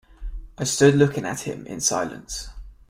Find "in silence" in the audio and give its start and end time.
1.67-2.49